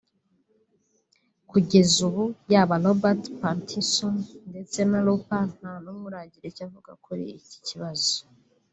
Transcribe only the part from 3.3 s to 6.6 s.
Pattinson ndetse na Ruper nta n’umwe uragira